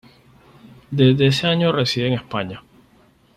Desde 0.89 1.27
ese 1.27 1.45
año 1.45 1.71
reside 1.71 2.07
en 2.07 2.13
España. 2.13 2.63